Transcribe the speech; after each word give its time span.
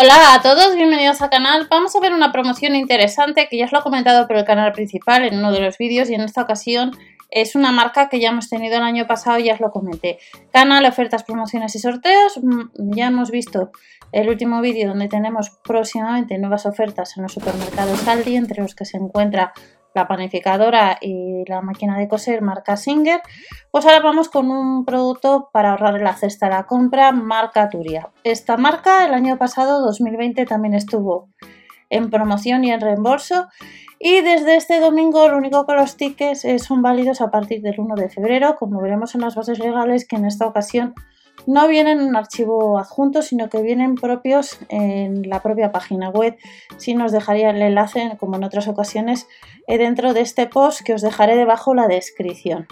Hola 0.00 0.34
a 0.34 0.42
todos, 0.42 0.76
bienvenidos 0.76 1.20
al 1.22 1.30
canal. 1.30 1.66
Vamos 1.68 1.96
a 1.96 1.98
ver 1.98 2.12
una 2.12 2.30
promoción 2.30 2.76
interesante 2.76 3.48
que 3.50 3.58
ya 3.58 3.64
os 3.64 3.72
lo 3.72 3.80
he 3.80 3.82
comentado 3.82 4.28
por 4.28 4.36
el 4.36 4.44
canal 4.44 4.70
principal 4.70 5.24
en 5.24 5.36
uno 5.36 5.50
de 5.50 5.58
los 5.58 5.76
vídeos 5.76 6.08
y 6.08 6.14
en 6.14 6.20
esta 6.20 6.42
ocasión 6.42 6.92
es 7.30 7.56
una 7.56 7.72
marca 7.72 8.08
que 8.08 8.20
ya 8.20 8.28
hemos 8.28 8.48
tenido 8.48 8.76
el 8.76 8.84
año 8.84 9.08
pasado 9.08 9.40
ya 9.40 9.54
os 9.54 9.60
lo 9.60 9.72
comenté. 9.72 10.20
Canal, 10.52 10.84
ofertas, 10.84 11.24
promociones 11.24 11.74
y 11.74 11.80
sorteos. 11.80 12.38
Mm, 12.40 12.94
ya 12.94 13.08
hemos 13.08 13.32
visto 13.32 13.72
el 14.12 14.28
último 14.28 14.60
vídeo 14.60 14.88
donde 14.88 15.08
tenemos 15.08 15.50
próximamente 15.64 16.38
nuevas 16.38 16.64
ofertas 16.64 17.16
en 17.16 17.24
los 17.24 17.32
supermercados 17.32 18.06
Aldi, 18.06 18.36
entre 18.36 18.62
los 18.62 18.76
que 18.76 18.84
se 18.84 18.98
encuentra 18.98 19.52
la 19.98 20.06
panificadora 20.06 20.96
y 21.00 21.44
la 21.48 21.60
máquina 21.60 21.98
de 21.98 22.06
coser 22.06 22.40
marca 22.40 22.76
Singer, 22.76 23.20
pues 23.72 23.84
ahora 23.84 24.00
vamos 24.00 24.28
con 24.28 24.50
un 24.50 24.84
producto 24.84 25.50
para 25.52 25.72
ahorrar 25.72 26.00
la 26.00 26.14
cesta 26.14 26.46
de 26.46 26.52
la 26.52 26.66
compra 26.66 27.10
marca 27.10 27.68
Turia. 27.68 28.10
Esta 28.22 28.56
marca 28.56 29.04
el 29.04 29.12
año 29.12 29.38
pasado, 29.38 29.82
2020, 29.82 30.46
también 30.46 30.74
estuvo 30.74 31.28
en 31.90 32.10
promoción 32.10 32.64
y 32.64 32.70
en 32.70 32.80
reembolso 32.80 33.48
y 33.98 34.20
desde 34.20 34.54
este 34.54 34.78
domingo 34.78 35.28
lo 35.28 35.36
único 35.36 35.66
que 35.66 35.74
los 35.74 35.96
tickets 35.96 36.46
son 36.62 36.82
válidos 36.82 37.20
a 37.20 37.32
partir 37.32 37.60
del 37.60 37.80
1 37.80 37.96
de 37.96 38.08
febrero, 38.08 38.54
como 38.54 38.80
veremos 38.80 39.16
en 39.16 39.22
las 39.22 39.34
bases 39.34 39.58
legales 39.58 40.06
que 40.06 40.14
en 40.14 40.26
esta 40.26 40.46
ocasión 40.46 40.94
no 41.46 41.68
vienen 41.68 42.00
en 42.00 42.08
un 42.08 42.16
archivo 42.16 42.78
adjunto, 42.78 43.22
sino 43.22 43.48
que 43.48 43.62
vienen 43.62 43.94
propios 43.94 44.58
en 44.68 45.28
la 45.28 45.42
propia 45.42 45.72
página 45.72 46.10
web. 46.10 46.36
Si 46.76 46.94
nos 46.94 47.12
dejaría 47.12 47.50
el 47.50 47.62
enlace, 47.62 48.16
como 48.18 48.36
en 48.36 48.44
otras 48.44 48.68
ocasiones, 48.68 49.28
eh, 49.66 49.78
dentro 49.78 50.14
de 50.14 50.20
este 50.20 50.46
post 50.46 50.82
que 50.82 50.94
os 50.94 51.02
dejaré 51.02 51.36
debajo 51.36 51.74
la 51.74 51.86
descripción. 51.86 52.66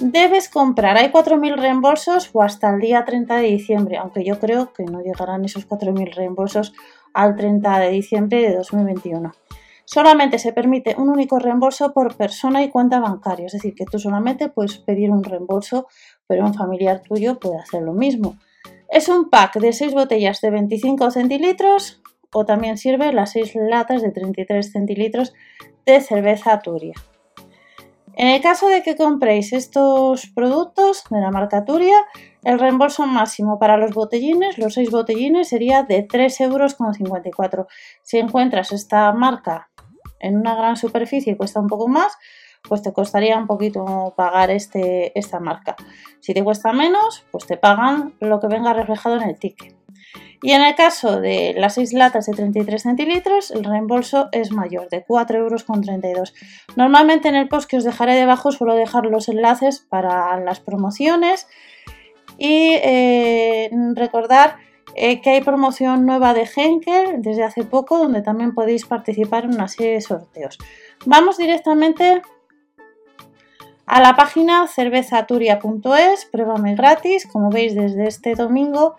Debes 0.00 0.48
comprar, 0.48 0.96
hay 0.96 1.08
4.000 1.08 1.56
reembolsos 1.56 2.30
o 2.32 2.42
hasta 2.42 2.70
el 2.70 2.80
día 2.80 3.04
30 3.04 3.36
de 3.36 3.42
diciembre, 3.48 3.98
aunque 3.98 4.24
yo 4.24 4.38
creo 4.38 4.72
que 4.72 4.84
no 4.84 5.00
llegarán 5.00 5.44
esos 5.44 5.68
4.000 5.68 6.14
reembolsos 6.14 6.72
al 7.12 7.36
30 7.36 7.78
de 7.80 7.90
diciembre 7.90 8.40
de 8.40 8.56
2021. 8.56 9.32
Solamente 9.92 10.38
se 10.38 10.52
permite 10.52 10.94
un 10.96 11.08
único 11.08 11.40
reembolso 11.40 11.92
por 11.92 12.16
persona 12.16 12.62
y 12.62 12.70
cuenta 12.70 13.00
bancaria, 13.00 13.46
es 13.46 13.54
decir, 13.54 13.74
que 13.74 13.86
tú 13.86 13.98
solamente 13.98 14.48
puedes 14.48 14.78
pedir 14.78 15.10
un 15.10 15.24
reembolso, 15.24 15.88
pero 16.28 16.46
un 16.46 16.54
familiar 16.54 17.02
tuyo 17.02 17.40
puede 17.40 17.58
hacer 17.58 17.82
lo 17.82 17.92
mismo. 17.92 18.38
Es 18.88 19.08
un 19.08 19.30
pack 19.30 19.58
de 19.58 19.72
6 19.72 19.92
botellas 19.92 20.40
de 20.42 20.50
25 20.50 21.10
centilitros 21.10 22.00
o 22.32 22.44
también 22.44 22.78
sirve 22.78 23.12
las 23.12 23.32
6 23.32 23.56
latas 23.68 24.00
de 24.02 24.12
33 24.12 24.70
centilitros 24.70 25.32
de 25.84 26.00
cerveza 26.00 26.60
Turia. 26.60 26.94
En 28.14 28.28
el 28.28 28.40
caso 28.40 28.68
de 28.68 28.82
que 28.82 28.96
compréis 28.96 29.52
estos 29.52 30.26
productos 30.34 31.02
de 31.10 31.20
la 31.20 31.30
marca 31.30 31.64
Turia, 31.64 31.96
el 32.44 32.58
reembolso 32.58 33.06
máximo 33.06 33.58
para 33.58 33.76
los 33.76 33.92
botellines, 33.92 34.58
los 34.58 34.74
6 34.74 34.90
botellines, 34.90 35.48
sería 35.48 35.82
de 35.82 36.06
3,54 36.06 36.38
euros. 36.44 37.66
Si 38.02 38.18
encuentras 38.18 38.72
esta 38.72 39.10
marca 39.12 39.69
en 40.20 40.36
una 40.36 40.54
gran 40.54 40.76
superficie 40.76 41.36
cuesta 41.36 41.60
un 41.60 41.66
poco 41.66 41.88
más, 41.88 42.16
pues 42.62 42.82
te 42.82 42.92
costaría 42.92 43.38
un 43.38 43.46
poquito 43.46 44.14
pagar 44.16 44.50
este, 44.50 45.18
esta 45.18 45.40
marca. 45.40 45.76
Si 46.20 46.34
te 46.34 46.44
cuesta 46.44 46.72
menos, 46.72 47.24
pues 47.30 47.46
te 47.46 47.56
pagan 47.56 48.14
lo 48.20 48.38
que 48.40 48.48
venga 48.48 48.72
reflejado 48.72 49.16
en 49.16 49.22
el 49.22 49.38
ticket. 49.38 49.74
Y 50.42 50.52
en 50.52 50.62
el 50.62 50.74
caso 50.74 51.20
de 51.20 51.54
las 51.56 51.74
6 51.74 51.92
latas 51.92 52.26
de 52.26 52.32
33 52.32 52.82
centilitros, 52.82 53.50
el 53.50 53.62
reembolso 53.64 54.28
es 54.32 54.52
mayor, 54.52 54.88
de 54.88 55.04
4,32 55.04 56.04
euros. 56.04 56.34
Normalmente 56.76 57.28
en 57.28 57.34
el 57.34 57.48
post 57.48 57.68
que 57.68 57.76
os 57.76 57.84
dejaré 57.84 58.14
debajo 58.14 58.50
suelo 58.50 58.74
dejar 58.74 59.04
los 59.04 59.28
enlaces 59.28 59.80
para 59.80 60.40
las 60.40 60.60
promociones 60.60 61.46
y 62.38 62.72
eh, 62.82 63.70
recordar 63.94 64.56
eh, 64.94 65.20
que 65.20 65.30
hay 65.30 65.40
promoción 65.40 66.06
nueva 66.06 66.34
de 66.34 66.48
Henkel 66.54 67.22
desde 67.22 67.44
hace 67.44 67.64
poco, 67.64 67.98
donde 67.98 68.22
también 68.22 68.54
podéis 68.54 68.86
participar 68.86 69.44
en 69.44 69.54
una 69.54 69.68
serie 69.68 69.94
de 69.94 70.00
sorteos. 70.00 70.58
Vamos 71.06 71.38
directamente 71.38 72.22
a 73.86 74.00
la 74.00 74.14
página 74.14 74.66
cervezaturia.es, 74.68 76.24
pruébame 76.26 76.74
gratis, 76.74 77.26
como 77.26 77.50
veis 77.50 77.74
desde 77.74 78.06
este 78.06 78.34
domingo 78.34 78.96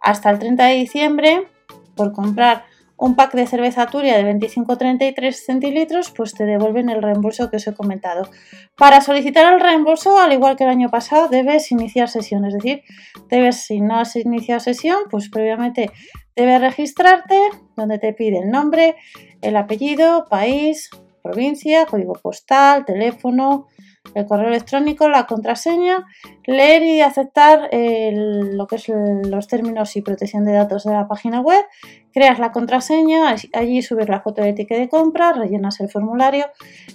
hasta 0.00 0.30
el 0.30 0.38
30 0.38 0.64
de 0.64 0.74
diciembre, 0.74 1.48
por 1.94 2.12
comprar 2.12 2.64
un 2.98 3.14
pack 3.14 3.34
de 3.34 3.46
cerveza 3.46 3.86
Turia 3.86 4.16
de 4.16 4.24
25-33 4.34 5.32
centilitros, 5.32 6.10
pues 6.10 6.32
te 6.32 6.44
devuelven 6.44 6.88
el 6.88 7.02
reembolso 7.02 7.50
que 7.50 7.56
os 7.56 7.66
he 7.66 7.74
comentado. 7.74 8.28
Para 8.76 9.00
solicitar 9.00 9.52
el 9.52 9.60
reembolso, 9.60 10.18
al 10.18 10.32
igual 10.32 10.56
que 10.56 10.64
el 10.64 10.70
año 10.70 10.90
pasado, 10.90 11.28
debes 11.28 11.70
iniciar 11.72 12.08
sesión, 12.08 12.44
es 12.46 12.54
decir, 12.54 12.82
debes, 13.28 13.64
si 13.64 13.80
no 13.80 13.98
has 13.98 14.16
iniciado 14.16 14.60
sesión, 14.60 14.98
pues 15.10 15.28
previamente 15.28 15.90
debes 16.34 16.60
registrarte, 16.60 17.38
donde 17.76 17.98
te 17.98 18.12
pide 18.12 18.38
el 18.38 18.50
nombre, 18.50 18.96
el 19.42 19.56
apellido, 19.56 20.26
país, 20.28 20.90
provincia, 21.22 21.86
código 21.86 22.14
postal, 22.14 22.84
teléfono, 22.84 23.66
el 24.14 24.26
correo 24.26 24.48
electrónico, 24.48 25.08
la 25.08 25.26
contraseña, 25.26 26.06
leer 26.46 26.82
y 26.82 27.00
aceptar 27.00 27.68
lo 27.72 28.66
que 28.66 28.78
son 28.78 29.30
los 29.30 29.48
términos 29.48 29.96
y 29.96 30.02
protección 30.02 30.44
de 30.44 30.52
datos 30.52 30.84
de 30.84 30.92
la 30.92 31.08
página 31.08 31.40
web, 31.40 31.64
creas 32.12 32.38
la 32.38 32.52
contraseña, 32.52 33.34
allí 33.52 33.82
subes 33.82 34.08
la 34.08 34.20
foto 34.20 34.42
de 34.42 34.52
ticket 34.52 34.78
de 34.78 34.88
compra, 34.88 35.32
rellenas 35.32 35.80
el 35.80 35.88
formulario 35.88 36.46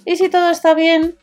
y 0.04 0.16
si 0.16 0.28
todo 0.28 0.50
está 0.50 0.74
bien, 0.74 1.16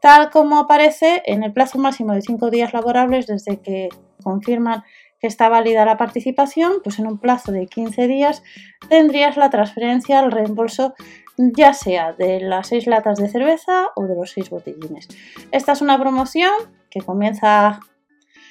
tal 0.00 0.30
como 0.30 0.58
aparece 0.58 1.22
en 1.26 1.42
el 1.42 1.52
plazo 1.52 1.78
máximo 1.78 2.12
de 2.12 2.22
5 2.22 2.50
días 2.50 2.72
laborables 2.72 3.26
desde 3.26 3.60
que 3.60 3.88
confirman 4.22 4.82
que 5.20 5.28
está 5.28 5.48
válida 5.48 5.84
la 5.84 5.96
participación, 5.96 6.80
pues 6.82 6.98
en 6.98 7.06
un 7.06 7.18
plazo 7.18 7.52
de 7.52 7.68
15 7.68 8.08
días 8.08 8.42
tendrías 8.88 9.36
la 9.36 9.50
transferencia 9.50 10.18
al 10.18 10.32
reembolso 10.32 10.94
ya 11.36 11.72
sea 11.74 12.12
de 12.12 12.40
las 12.40 12.68
6 12.68 12.86
latas 12.86 13.18
de 13.18 13.28
cerveza 13.28 13.88
o 13.96 14.06
de 14.06 14.14
los 14.14 14.30
6 14.32 14.50
botellines. 14.50 15.08
Esta 15.50 15.72
es 15.72 15.80
una 15.80 15.98
promoción 15.98 16.52
que 16.90 17.00
comienza 17.00 17.80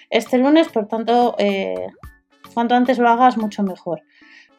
este 0.10 0.38
lunes, 0.38 0.68
por 0.70 0.88
tanto, 0.88 1.36
eh, 1.38 1.88
cuanto 2.54 2.76
antes 2.76 2.98
lo 2.98 3.10
hagas, 3.10 3.38
mucho 3.38 3.64
mejor. 3.64 4.02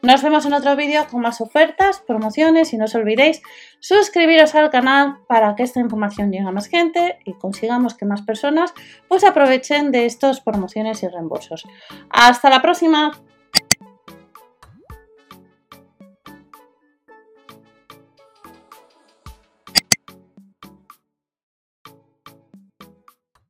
Nos 0.02 0.20
vemos 0.20 0.44
en 0.46 0.52
otro 0.52 0.74
vídeo 0.74 1.06
con 1.08 1.20
más 1.20 1.40
ofertas, 1.40 2.02
promociones 2.04 2.72
y 2.72 2.76
no 2.76 2.86
os 2.86 2.94
olvidéis 2.96 3.40
suscribiros 3.78 4.52
al 4.56 4.70
canal 4.70 5.18
para 5.28 5.54
que 5.54 5.62
esta 5.62 5.78
información 5.78 6.32
llegue 6.32 6.48
a 6.48 6.50
más 6.50 6.66
gente 6.66 7.20
y 7.24 7.34
consigamos 7.34 7.94
que 7.94 8.04
más 8.04 8.22
personas 8.22 8.74
pues 9.06 9.22
aprovechen 9.22 9.92
de 9.92 10.06
estas 10.06 10.40
promociones 10.40 11.04
y 11.04 11.08
reembolsos. 11.08 11.68
Hasta 12.10 12.50
la 12.50 12.60
próxima. 12.60 13.12